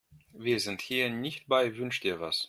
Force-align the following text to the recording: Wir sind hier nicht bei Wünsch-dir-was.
Wir 0.33 0.59
sind 0.59 0.81
hier 0.81 1.11
nicht 1.11 1.45
bei 1.47 1.77
Wünsch-dir-was. 1.77 2.39